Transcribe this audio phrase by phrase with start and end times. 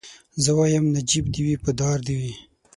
[0.43, 2.33] زه وايم نجيب دي وي په دار دي وي